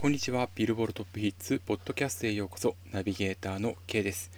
[0.00, 0.48] こんにちは。
[0.54, 2.76] ビルボールトップヒッツポッドキャストへようこそ。
[2.92, 4.30] ナビゲーターの K です。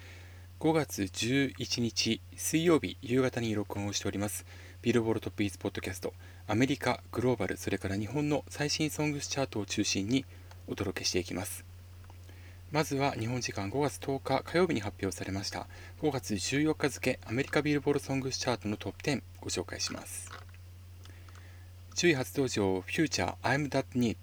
[0.59, 4.43] 5月11日水曜日夕方に録音をしております。
[4.81, 6.15] ビルボールトップヒッツポッドキャスト。
[6.47, 10.25] アメリカ、グローバル、それから日本の最新ソングスチャートを中心に
[10.67, 11.63] お届けしていきます。
[12.71, 15.67] まずは日本時間5月10日火曜日に発表されました
[16.01, 20.27] 5月14日付アメリカビルボールソングスチャートのトップ10ご紹介します。
[21.93, 24.17] 10位初登場、フューチャー I'm That Need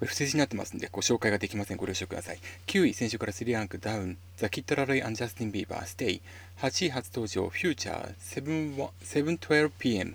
[0.00, 1.76] これ不正字になってますんで、ご紹介ができません。
[1.76, 2.38] ご了承ください。
[2.68, 6.22] 9位、先週から3ランクダウン、ザ・キッド・ラロイ and ジャスティン・ビーバー、 Stay。
[6.56, 10.14] 8位、初登場、フューチャー、712pm。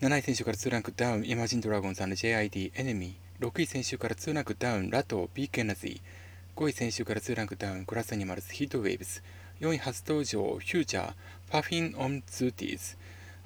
[0.00, 3.44] 7位、先週から2ランクダウン、イマジン・ドラゴンズ &JID、 Enemy。
[3.44, 6.00] 6位、先週から2ランクダウン、ラト、 Big Energy。
[6.54, 9.24] 5位、先週から2ランクダウン、グラス・アニマルズ、 Heat Waves。
[9.58, 11.14] 4位、初登場、フューチャー、
[11.50, 12.96] Puffin on Zootiez。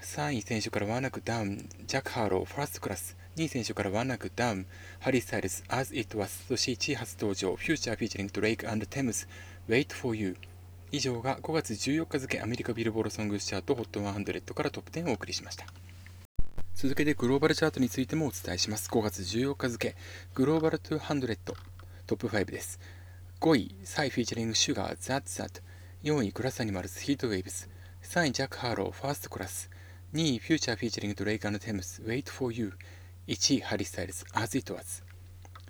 [0.03, 3.17] 3位先週からワンランクダウン、ジャック・ハーロウ、First Class。
[3.39, 4.67] 2位先週からワンランクダウン、
[4.99, 6.49] ハリー・スタイルズ、As It Was。
[6.49, 9.29] そして1位初登場、フューチャー featuring ドレイクテムズ、
[9.69, 10.37] Wait for You。
[10.91, 15.67] 以上が5月14日付アメリカビルボードソングチャート HOT100 からトップ10をお送りしました。
[16.75, 18.89] 続けてグローバルチャートについてもお伝えします。
[18.89, 19.95] 5月14日付、
[20.35, 21.39] グローバル200
[22.07, 22.81] トップ5です。
[23.41, 25.61] 5位、サイフィーチャリングシュガー、ザッツザット。
[26.03, 27.69] 4位、グラスアニマルズ、ヒートウェイブス。
[28.03, 29.71] 3位、ジャック・ハーロー、 First Class。
[30.15, 32.73] 2位、フューチャーフィーチャリングドレイクテムス、Wait for You。
[33.29, 35.05] 1位、ハリー・スタイルズ、As It Was。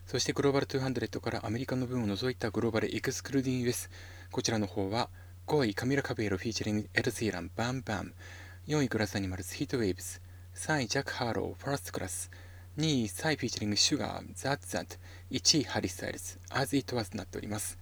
[0.06, 3.90] そしてグローバル200からアメリカの分を除いたグローバルエクスクルーディング US。
[4.30, 5.10] こちらの方は、
[5.48, 8.14] 5位、カミラ・カベロフィーチャリングエド・シーラン、 Bam Bam。
[8.68, 10.22] 4位、グラス・アニマルズ、ヒート・ウェイブス。
[10.54, 12.30] 3位、ジャック・ハーロー、 First Class。
[12.76, 14.98] 2位、サイ・フィーチャリングシュガー、ザッザッ。
[15.32, 17.76] 1位、ハリー・スタイルズ、As It Was となっております。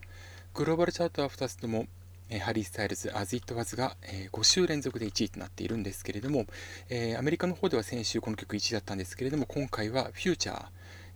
[0.54, 1.86] グローバルチャートは2つとも
[2.28, 6.46] えハリー・スタイルズ、As It Was が、え5週連続で1位となっているんですけれども、
[6.88, 10.66] えアメリカの方では先週この曲1位だったんですけれども、今回は Future、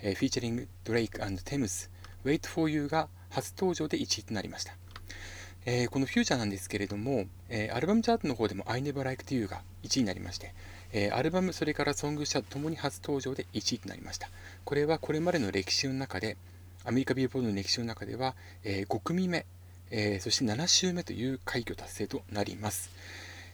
[0.02, 1.91] えフィーチャリングドレイクテムス、
[2.25, 4.77] Wait for You が初登場で1位となりました。
[5.67, 10.55] え、このフューチャーなんですけれども、え、アルバムチャートの方でも I Never Liked You が1位になりまして、
[10.92, 14.30] え、アルバム、それからソングチャートともに初登場で1位となりました。
[14.64, 16.36] これはこれまでの歴史の中で、
[16.84, 18.34] アメリカビルボードの歴史の中では、
[18.64, 19.45] え5組目
[19.90, 22.90] えー、そして7週目という快挙達成となります。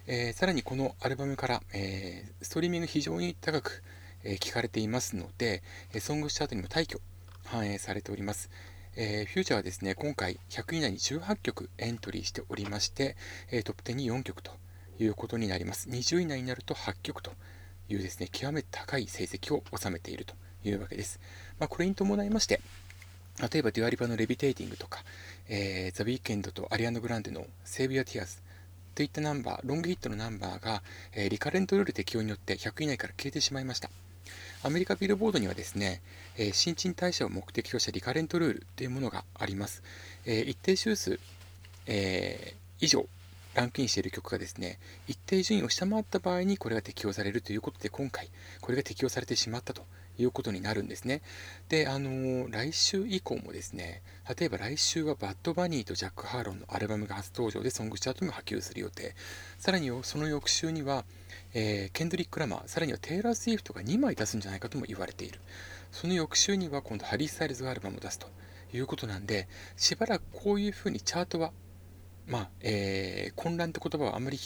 [0.07, 3.83] えー、さらにこのアルバムから、えー、ストリーミング非常に高く、
[4.23, 7.01] えー、聞かれていますので、えソングチャートにも大挙
[7.45, 8.51] 反映されております。
[8.97, 13.17] えー、フューチャーはですね、今回100位以内に18曲エントリーしておりまして、
[13.51, 14.53] え、トップ10に4曲と
[14.99, 15.89] いうことになります。
[15.89, 17.33] 20位以内になると8曲と
[17.89, 21.21] いうですね、極めて高い成績を収めているというわけです。
[21.59, 22.61] まあ、これに伴いまして、
[23.53, 25.05] 例えばデュアリバのレビテーティングとか、
[25.49, 28.37] えー、ザ・ウィーケンドとアリアンド・グランデのセーブ・ア・ティアーズ
[28.95, 33.91] といったナンバー、ロングヒットのナンバーが、えー、リカレントルール適用によって100位以内から消えてしまいました。
[34.63, 36.01] アメリカビルボードにはですね、
[36.37, 39.83] えー、新陳代謝を目的としたリカレントルールというものがあります。
[40.25, 41.21] えー、一定周数、
[41.87, 43.07] えー、以上
[43.55, 48.31] ランクインしている曲がですね、一定順位を下回った場合にこれが適用されるということで、今回、
[48.61, 49.85] これが適用されてしまったと
[50.19, 51.23] いうことになるんですね。
[51.69, 54.03] で、あのー、来週以降もですね、
[54.39, 59.15] 例えば来週はバッドバニーとジャック・ハーロンのアルバムが初登場でソングチャートが波及する予定。
[59.59, 61.05] さらにその翌週には、
[61.55, 65.41] えー、ケンドリック・ラマー、さらにはテイラー・スウィフトが2枚出すんじゃないかとも言われている。
[65.93, 68.29] その翌週には今度ハリー・スタイルズがアルバムを出すと
[68.73, 71.53] いうことなんで、しばらくこういうふうにチャートは、
[72.27, 74.39] まあ、えー、混乱って言葉はあんまり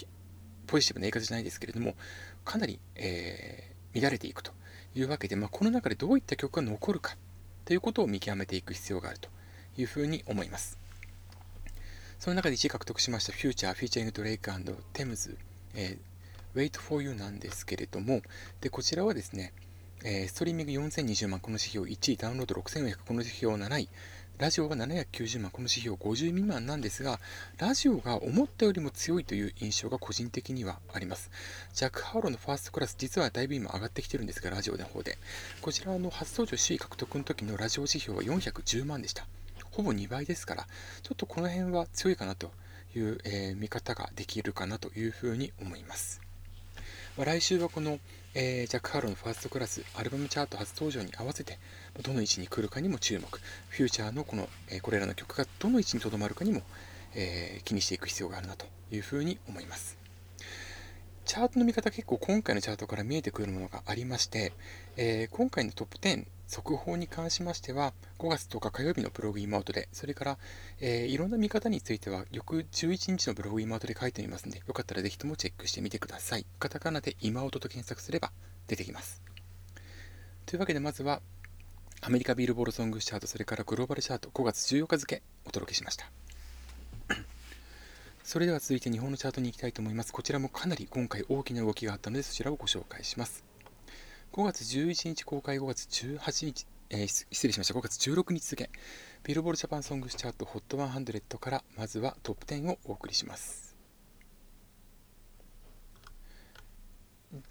[0.66, 1.94] ポジティブな言い方じゃないですけれども、
[2.44, 4.52] かなり、えー、乱れていくと
[4.94, 7.16] いうわけで、まあ、この中でどういった曲が残るか
[7.64, 9.28] ということを見極めていく必要があると
[9.76, 10.78] いうふうに思います。
[12.18, 14.40] その中で1位獲得しました Future featuring Drake
[14.92, 15.36] Thames、
[15.74, 18.20] えー、Wait for You なんですけれども、
[18.60, 19.52] でこちらはですね、
[20.04, 23.88] えー、ストリーミング4020万この指標1位、ダウンロード6400この指標7位、
[24.40, 27.20] ラジオが790万、この指標50未満なんですが、
[27.58, 31.30] ラジオが思ったよりも強いという印象が個人的にはあります。
[31.74, 35.18] ジャック・ハーロのファーストクラス、実はだいぶ今上がってきてるんですが、ラジオの方で。
[35.60, 39.26] こちらの初登場首位獲得の時のラジオ指標は410万でした。
[39.72, 40.66] ほぼ2倍ですから、
[41.02, 42.50] ちょっとこの辺は強いかなと
[42.96, 46.22] いう、えー、見方ができるかなというふうに思います。
[47.18, 47.98] まあ、来週はこの、
[48.32, 51.58] えー、ジャック・ハーローの First Class アルバムチャート初登場に合わせて
[52.02, 53.26] どの位置に来るかにも注目
[53.68, 56.62] フューチャーのこの、え、これらの曲がどの位置にとどまるかにも、
[57.14, 59.98] え、気にしていく必要があるなというふうに思います
[61.24, 64.52] チャートの見方結構今回のチャートから見えてくるものがありまして、
[64.96, 70.38] え今回のトップ10速報に関しましては、5月10日火曜日のブログインアウトで、それから、
[70.80, 76.46] えー、いろんな見方については、翌11日のブログインアウトで書いてみますので、よかったらぜひともチェックしてみてください。
[76.58, 78.32] カタカナで今アウトと検索すれば
[78.66, 79.22] 出てきます。
[80.44, 81.22] というわけで、まずは、
[82.02, 86.10] アメリカビールボールソングチャート、それからグローバルチャート5月14日付お届けしました。
[88.24, 90.10] それでは続いて日本のチャートに行きたいと思います。
[90.10, 93.44] こちらもかなり今回大きな動きがあったのでそちらをご紹介します。
[94.32, 97.74] 5月11日公開5月18日、えー、失礼しました。
[97.74, 98.70] 5月16日付、
[99.24, 103.76] ビールボールジャパンソングスチャート HOT100 からまずはトップ10をお送りします。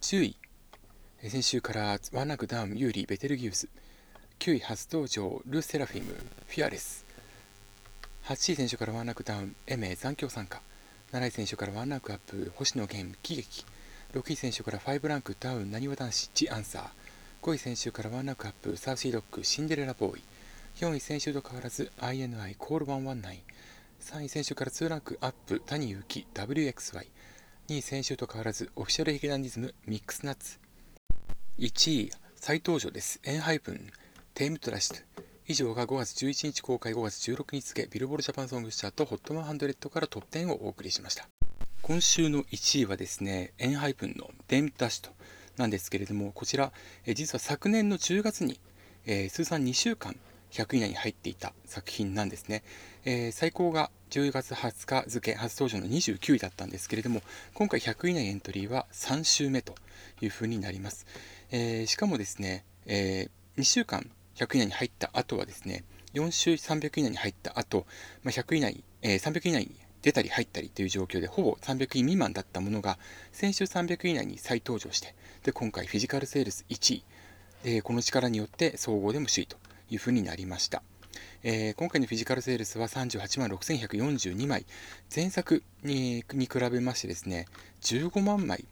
[0.02, 0.38] 10位、
[1.22, 3.70] 先週からワンランクダウン有利ベテルギウス。
[4.40, 7.06] 9位初登場ル・セラフィムフィアレス。
[8.24, 10.62] 8位選手からワンランクダウンエメ残響参加。
[11.12, 13.66] 7位選手からワンランクアップ星野源喜劇。
[14.14, 16.84] 6位先週から5ランクダウンなにわ男子 The Answer。
[17.46, 20.24] 5位先週からワンランクアップサウシードッグシンデレラボーイ。
[20.78, 23.42] 4位先週と変わらず INI CALL 119
[24.00, 27.06] 3位先週から2ランクアップ谷幸 WXY2
[27.68, 30.60] 位選手と変わらずオフィシャルヒゲダンディズムミックスナッツ。
[31.58, 33.20] 1位再登場です。
[33.26, 33.92] エンハイプン。
[34.40, 34.96] Tamed-Dashed
[35.48, 41.28] 以上が5月11日公開5月16日付ビルボールジャパンソングスチャート HOT100 からトップ10をお送りしました
[41.82, 45.10] 今週の1位はですね、エンハイプンのデンダッシュ
[45.58, 46.72] なんですけれども、こちら、
[47.06, 48.62] え実は昨年の10月に、
[49.06, 50.16] えー、通算2週間
[50.52, 52.64] 100位以内に入っていた作品なんですね。
[53.04, 57.24] えー、最高が10月20日付初登場の29位だったんですけれども、
[57.56, 59.76] 今回100位以内エントリーは3週目と
[60.22, 61.08] いうふうになります。
[61.52, 64.10] えー、しかもですね、えー2週間
[64.40, 65.84] 100位以内に入った後はですね、
[66.14, 67.86] 4週300以内に入った後、
[68.24, 72.98] まあ、100以内、え300以内に出たり入ったりという状況でほぼ300位未満だったものが
[73.32, 75.14] 先週300位以内に再登場して
[75.44, 77.04] で今回フィジカルセールス1位。
[77.64, 79.58] でこの力によって総合でも首位と
[79.90, 80.82] いうふうになりました、
[81.44, 84.66] えー、今回のフィジカルセールスは38万6142枚。
[85.14, 87.48] 前作にに比べましてですね
[87.82, 88.64] 15万枚、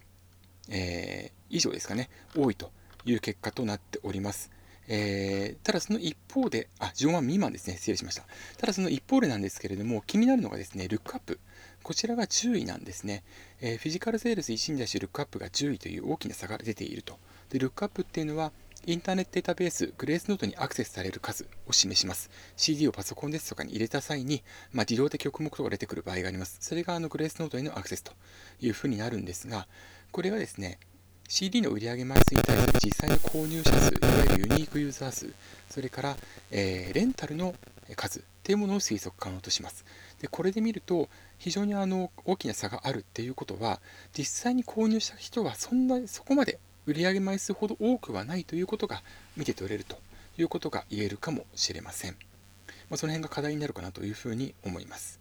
[0.70, 2.72] えー、以上ですかね多いと
[3.04, 4.57] いう結果となっております。
[4.88, 7.76] えー、ただその一方で、あ、15万未満ですね。
[7.76, 8.24] 失礼しました。
[8.58, 11.40] ただその一方でなんですけれども、気になるのがですね、ルックアップ。
[11.84, 13.24] こちらが10位なんですね。
[13.62, 17.18] えー、フィジカルセールス1位に対してルックアップが10位という大きな差が出ていると。
[17.50, 18.52] で、ルックアップっていうのは、
[18.86, 22.30] インターネットデータベース、グレースノートにアクセスされる数を示します。
[22.56, 26.58] CD をパソコンですとかに入れた際に、まあ、自動で曲目とか出てくる場合があります。
[26.62, 28.14] それがあのグレースノートへのアクセスと
[28.62, 29.68] いうふうになるんですが、
[30.12, 30.80] これはですね、
[31.30, 35.34] CD の売上枚数に対する実際の購入者数、いわゆるユニークユーザー数、
[35.70, 36.18] それから、
[36.52, 37.54] えー、レンタルの
[37.98, 39.84] 数っていうものを推測可能とします。
[40.22, 43.82] でこれで見ると非常にあの大きな差があるっていうことは
[44.18, 49.04] 実際に購入した人はそんなそこまで売上枚数ほど多くはないということが
[49.36, 49.98] 見て取れると
[50.38, 52.12] いうことが言えるかもしれません。
[52.90, 55.20] まあ、その辺が課題になるかなというふうに思います。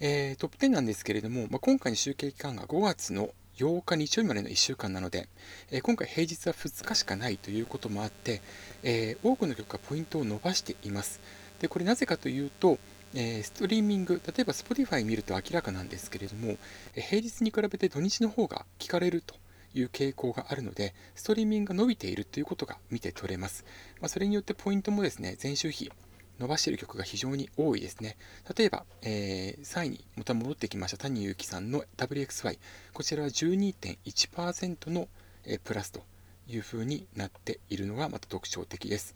[0.00, 5.28] えー、トップ10なんですけれども、まあ、今回の集計期間が5月の8日日曜日までの1週間なので、
[5.70, 8.42] えー、今回平日は2日しかないということもあって、
[8.82, 11.20] えー、多くの曲がポイントを伸ばしています。
[11.60, 12.78] でこれなぜかというと、
[13.14, 16.56] えー、ストリーミング、例えば Spotify 見ると明らかなんですけれども、
[16.96, 19.36] え平日に比べて土日の方が聞かれると
[19.72, 23.64] いう傾向があるので、ストリーミングが伸びているということが見て取れます。
[24.00, 25.90] まあ、それによってポイントもですね、前週比、
[26.38, 28.16] 伸ばしている曲が非常に多いですね。
[28.56, 32.58] 例えば、えー、3位にまた戻ってきました谷祐樹さんの WXY。
[32.92, 35.08] こちらは12.1%の、
[35.44, 36.02] えー、プラスと
[36.48, 39.14] いうふうになっているのがまた特徴的です。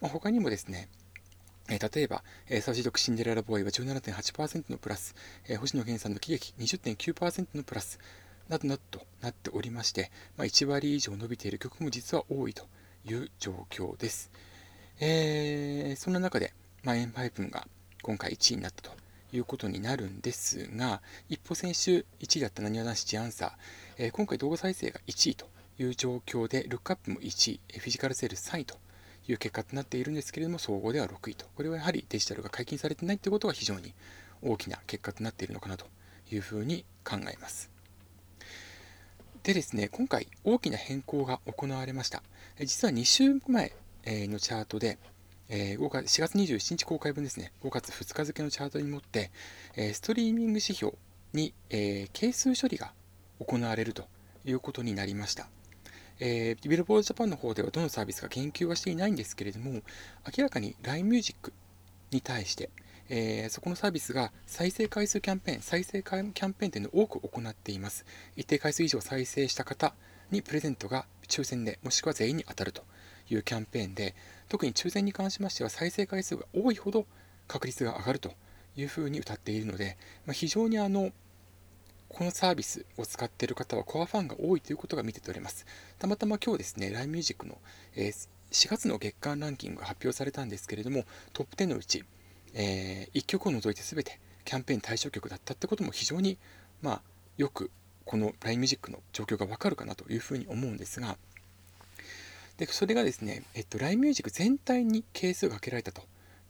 [0.00, 0.88] まあ、他にもですね、
[1.68, 5.14] えー、例えば、えー、サウジドクシンデレラボーイは17.8%のプラス、
[5.48, 7.98] えー、星野源さんの喜劇20.9%のプラス、
[8.48, 12.66] などなどとなっておりまして、まあ、1割以上伸びている曲も実は多いと
[13.04, 14.30] いう状況です。
[14.98, 17.66] えー、そんな中で、まあ、エンパイプンが
[18.02, 18.96] 今回1位になったと
[19.32, 23.52] いうことになるんですが、一歩先週1位だったなにわ男子チアンサー、
[23.98, 25.46] えー、今回動画再生が1位と
[25.78, 28.78] いう状況で、ルックアップも1位、フィジカルセール3位と
[29.28, 31.46] いう結果となっているんですけれども、総合では6位と。
[31.56, 33.94] これはやはりデジタルが解禁されてないということが非常に
[34.42, 35.86] 大きな結果となっているのかなと
[36.30, 37.70] いうふうに考えます。
[39.42, 42.22] でですね、今回大きな変更が行われました。
[42.60, 43.72] 実は2週前
[44.06, 44.98] のチャートで、
[45.48, 49.30] え、4月27日公開分ですね、5月2日付のチャートにもって、
[49.76, 50.94] え、ストリーミング指標
[51.32, 52.92] に、え、係数処理が
[53.38, 54.08] 行われると
[54.44, 55.48] いうことになりました。
[56.18, 59.82] えー、ビルボードジャパンの方ではどのサービスか言及はしていないんですけれども、
[60.36, 61.52] 明らかに LINE Music
[62.10, 62.70] に対して、
[63.08, 68.06] えー、そこのサービスが再生回数キャンペーン、再生キャンペーンというのを多く行っています。
[68.34, 69.94] 一定回数以上再生した方
[70.30, 72.82] にプレゼントが抽選で、もしくは全員に当たると
[73.30, 74.14] いうキャンペーンで、
[74.48, 77.06] 特に抽選に関しましては再生回数が多いほど
[77.48, 78.32] 確率が上がると
[78.76, 81.12] いうふうに歌っているので、まあ、非常にあの、
[82.08, 85.66] このサービスを使っている方はコアファンが多いということが見て取れます。
[85.98, 87.58] たまたま今日ですね、LINE Music の、
[87.94, 88.12] え、
[88.52, 92.04] 4月の月間ランキングが発表されたんですけれどもトップ10のうち、
[92.54, 96.38] え、1曲を除いて全てキャンペーン対象曲だったってことも非常に、
[96.80, 97.02] まあ、
[97.36, 97.70] よく
[98.04, 101.18] この LINE ミュージックの状況がわかるかなというふうに思うんですが
[102.58, 106.02] でそれがですね、えっと、LINE ミュージック全体に係数がかけられたと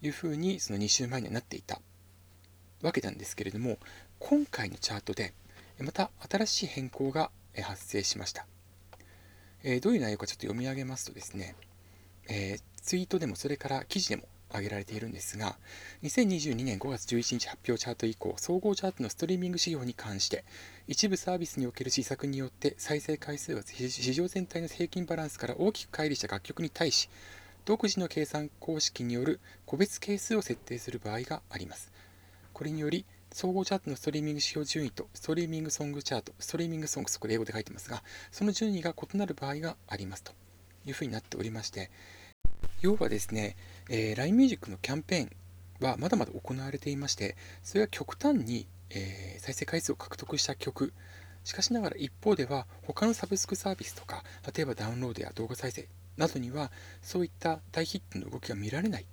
[0.03, 1.81] いうふうにその2週前にはなっていた
[2.83, 3.79] わけなんですけれども
[4.19, 5.35] 今回のチャートで
[5.81, 7.31] また新しい変更が
[7.63, 8.47] 発生しました、
[9.63, 11.57] えー、どういう内容かちょっと読み上げますとですね、
[12.29, 14.25] えー、ツイートでもそれから記事でも
[14.57, 15.57] 挙げられているんですが
[16.03, 20.45] 2022年5月11日発表チャート以降総合チャートのストリーミング指標に関して
[20.89, 27.09] 一部サービスにおける施策によって再生回数が市場全体の平均バランスから大きく乖離した楽曲に対し
[27.65, 31.93] 独自の計算公式による個別係数を設定する場合があります。
[32.53, 40.33] これにより総合チャートのストリーミング指標順位とストリーミングソングチャートストリーミングソングスこれ英語で書いてますがその順位が異なる場合がありますと
[40.87, 41.91] いうふうになっておりまして
[42.81, 43.57] 要はですね、
[43.89, 50.93] えー、LINE ミュージックのキャンペーンはまだまだ行われていまして、それは極端に、えー、再生回数を獲得した曲、
[51.45, 54.25] しかしながら一方では他のサブスクサービスとか、
[54.55, 59.07] 例えばダウンロードや動画再生などにはそういった大ヒットの動きが見られない。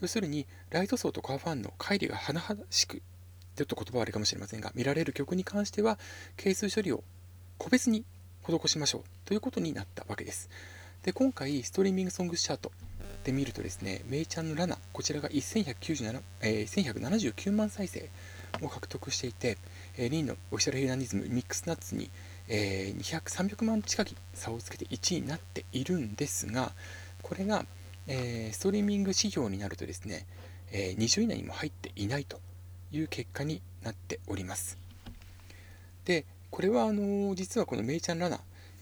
[0.00, 3.02] 要するに、ライト層とカーファンの乖離が甚だしく、
[3.56, 5.98] ちょっと言葉悪いかもしれませんが、見られる曲に関しては、
[6.36, 7.02] 係数処理を
[7.56, 8.04] 個別に
[8.42, 10.50] 施しましょうということになったわけです。
[11.02, 12.72] で、今回、ストリーミングソングチャート、
[13.26, 18.08] で見るとですね、メイちゃんのラナ、こちらが1197、えー、1179万再生
[18.62, 19.58] を獲得していて、
[19.98, 22.08] えー、リンのオフィシャルヘイナニズムミックスナッツに、
[22.46, 26.70] えー、200、300万近く差をつけて1位になっているんですが、
[27.22, 27.66] これが、
[28.06, 30.24] えー、ストリーミング指標になるとですね、
[30.70, 32.38] えー、20位以内にも入っていないと
[32.92, 34.78] いう結果になっております。
[36.04, 38.38] で、これはあの実はこのメイちゃんラナ、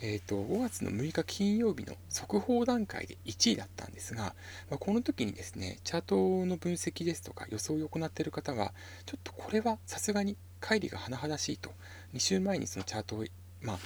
[0.06, 4.34] えーと、5月の6日金曜日の速報段階で1位だったんですが、
[4.68, 8.75] まあ、この時にですね、チャートの分析ですとか予想を行っている方は、
[9.06, 11.70] ちょっとこれはさすがに乖離が甚だしいと、
[12.12, 13.25] 2週前にそのチャートを、
[13.62, 13.78] まあ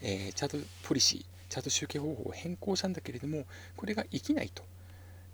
[0.00, 3.44] えー、チャートポリシー、チャート集計方法を変更したんだけれども、
[3.76, 4.62] これが生きないと。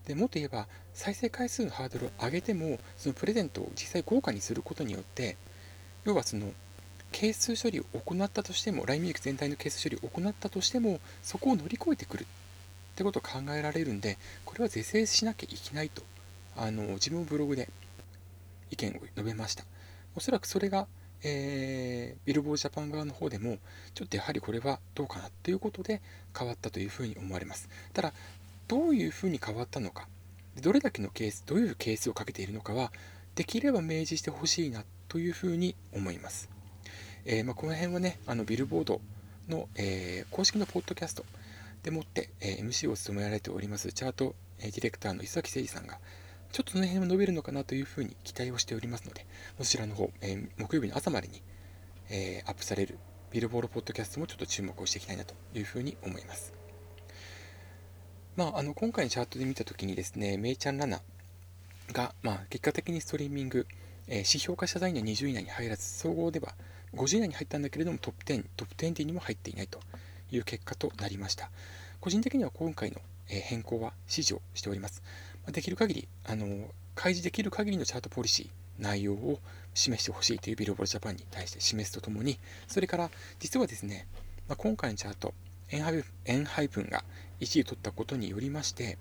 [0.09, 5.37] でもっと言えば、再生回数のハードルを上げても、そのプレゼントを実際豪華にすることによって、
[6.05, 6.53] 要はその
[7.13, 12.27] 係数処理を行ったとしても LINE ミュージック全体の係数処理を行ったとしてもそこを乗り越えてくるっ
[12.97, 16.03] てことを考えられるんでこれは是正しなきゃいけないと
[16.57, 17.69] あの自分のブログで
[18.71, 19.65] 意見を述べました。
[20.15, 20.87] おそらくそれが、
[21.23, 23.59] えー、ビルボージャパン側の方でも
[23.95, 26.03] ちょっとやはりこれはどうかなということで
[26.37, 27.69] 変わったというふうに思われます。
[27.93, 28.13] ただ
[28.69, 30.07] どういうふうに変わったのか
[30.61, 32.93] どれだけのケースどういうケースをかけているのかは
[33.35, 36.49] できれば明示してほしいなというふうに思います。
[37.25, 39.01] えー、まあ、この辺はね、あのビルボード
[39.49, 41.25] の、えー、公式のポッドキャスト
[41.83, 45.99] でもって、え、MC を務められておりますチャート、えディレクターの磯崎誠二さんが、
[46.53, 49.27] ちょっとその辺も伸びるのかなというふうに期待をしておりますので、
[49.59, 51.43] そちらの方、え木曜日の朝までに、
[52.11, 52.99] えアップされる
[53.31, 56.53] ビルボードポッドキャストもちょっと注目をしていきたいなというふうに思います。
[58.37, 61.01] まあ、あの今回のチャートで見たときにですね、メイちゃんラナ
[61.93, 63.67] が、まあ、結果的にストリーミング、
[64.07, 66.55] えー、指標化した際には20位以内に入らず、総合では
[66.95, 69.81] 50位以内に入ったんだけれどもトップ10、トップ20にも入っていないと
[70.31, 71.51] いう結果となりました。
[72.01, 75.03] 個人的には今回の変更は支持をしております。
[75.49, 79.39] できる限り、あの、開示できる限りのチャートポリシー、内容を
[79.75, 84.07] 示してほしいというビルボールジャパンに対して示すとともに、それから実はですね、
[84.49, 85.35] ま、今回のチャート、
[85.71, 87.05] エンハイエンハイ分が
[87.41, 88.99] 1位取ったことによりまして、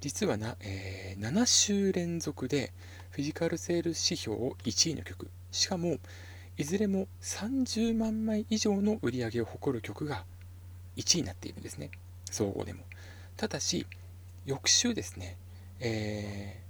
[0.00, 2.72] 実はな、えー、7週連続で
[3.10, 5.98] フィジカルセール指標を1位の曲、しかも
[6.58, 10.24] いずれも30万枚以上の売り上げを誇る曲が
[10.96, 11.92] 1位になっているんですね。
[12.32, 12.82] 総合でも。
[13.36, 13.86] ただし
[14.44, 15.38] 翌週ですね、
[15.78, 16.60] え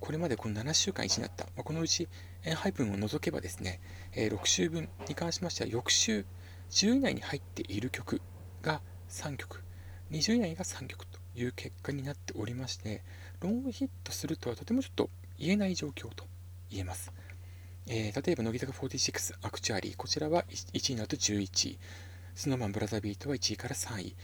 [0.00, 2.06] ー、これまでこの7週間1位になった、まあ、このうち
[2.44, 3.80] エンハイプンを除けばですね、
[4.12, 6.24] えー、6週分に関しましては翌週
[6.70, 8.22] 10位以内に入っている曲
[8.62, 9.64] が3曲。
[10.12, 13.02] 20位以内が3曲という結果になっておりまして
[13.40, 15.10] ロングヒットするとはとてもちょっと
[15.40, 16.24] 言えない状況と
[16.70, 17.12] 言えます。
[17.86, 21.78] えー、例えば、乃木坂46、アクチュアリー、こちらは1位の後11位、
[22.34, 24.16] スノーマンブラザービートは1位から3位、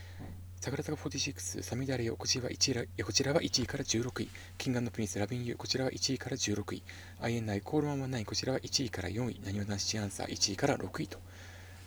[0.61, 6.83] 桜坂46、サミダレオ、こちらは1位こちらは1位から16位、キングプリンス、 Lovin' you、こちらは1位から16位、
[7.21, 11.19] INI、コールマンマン9、こちらは1位から4位、なにわ男子 Answer 1位から6位と。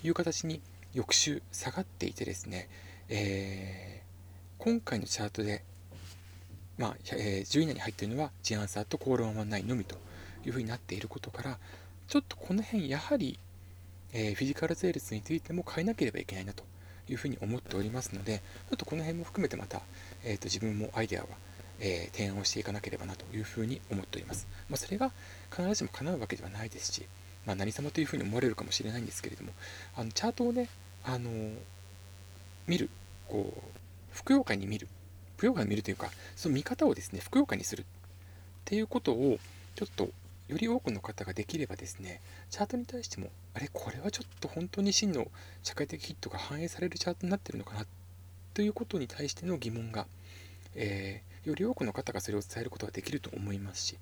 [0.04, 0.62] いう形に
[0.94, 2.68] 翌週下がっていてですね、
[3.10, 5.64] えー、今回のチャートで、
[6.78, 9.96] まあえー、10位以内に入っているのは The Answer とコールマンマン9のみと。
[10.46, 11.58] いうふうになっていることから
[12.08, 13.40] ちょっとこの辺やはり、
[14.12, 16.64] え、フィジカルセールスについても考えなければいけないなと
[17.10, 19.82] いうふうに思っておりますので、ちょっとこの辺も含めてまた、
[20.24, 21.28] えーと、自分もアイデアは、
[21.80, 24.48] えー、提案をしていかなければなというふうに思っております。
[24.70, 25.12] まあ、それが
[25.50, 27.06] 必ずしも叶うわけではないですし、
[27.46, 29.52] まあ、何様というふうに思われるかもしれないんですけれども、
[29.96, 30.70] あのチャートをね、
[31.04, 31.56] あのー、
[32.68, 32.90] 見る、
[33.28, 33.62] こう、
[34.12, 34.88] ふくよかに見る、
[35.38, 37.86] ふくよかに見るというか、その見方をですね、ふくよかにするっ
[38.66, 39.40] ていうことを、
[39.76, 40.10] ちょっと
[40.48, 45.28] より多くの方ができればですね、チャートに対しても、あれ、これはちょっと本当に真の
[45.64, 47.86] 社会的ヒットが反映されるチャートになってるのかな
[48.54, 50.06] ということに対しての疑問が、
[50.76, 53.98] えー、より多くの方がそれを伝えることができると思いますし、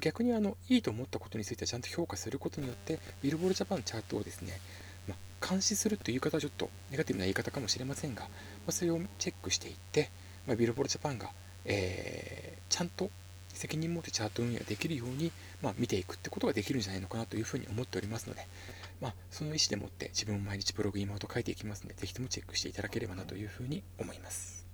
[0.00, 4.60] 逆にあのいいと思ったことについてはちゃんと評価することによって、ビルボールジャパンチャートをですね、
[5.08, 8.28] まあ、監視するという言い方はちょっとネガティブな言い方かもしれませんが、ま
[8.68, 10.10] あ、それをチェックしていって、
[10.46, 11.30] まあ、ビルボールジャパンが、
[11.64, 13.10] えー、ちゃんと
[13.58, 18.46] 責任持ってチャート運営ができるように、まあ、見ていくってことができるんじゃないのかなというふうに思っておりますので、
[19.00, 24.66] まあ、その意思でもって自分も毎日ブログ、今と書いていきますので、ぜひともチェックしていただければなというふうに思います。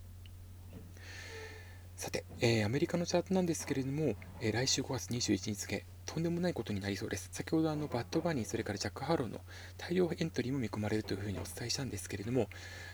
[1.96, 7.30] さて、えー、アメリカのチャートなんですけれども、えー、来週5月21日付、とんでもないことになりそうです。
[7.32, 9.40] 先ほどあのバッドバニー、それからジャック・ハローの
[9.78, 12.48] 大量エントリーも見込まれるというふうにお伝えしたんですけれども、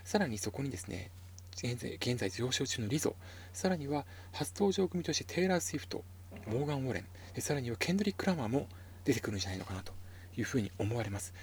[0.04, 1.10] さらにそこにですね、
[1.54, 3.14] 現在現在上昇中のリゾ、
[3.52, 6.04] さらには初登場組としてテイラー・スウィフト、
[6.46, 8.68] モーガン・ウォレン、でさらにはケンドリック・ラマーも
[9.04, 9.92] 出てくるんじゃないのかなと
[10.36, 11.34] いうふうに思われます。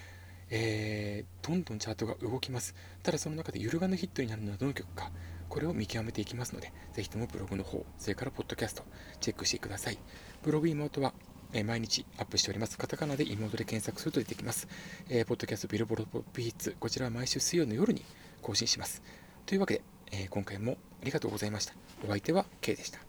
[0.49, 2.73] えー、どんどんチャートが動きます。
[3.03, 5.11] ただその中で揺るがぬヒットになるのはどの曲か、
[5.49, 8.83] これを見極めていきますので、ぜひともブログの方、それからポッドキャスト、
[9.19, 9.97] チェックしてください。
[10.43, 11.13] ブログ妹は、
[11.53, 12.77] え、毎日アップしております。
[12.77, 14.67] カタカナで妹で検索すると出てきます。
[15.09, 18.03] えー、ポッドキャストビルボロポップヒッツ、こちらは毎週水曜の夜に
[18.41, 19.01] 更新します。
[19.45, 21.73] というわけで、えー、今回もありがとうございました。
[22.05, 23.06] お相手は K でした。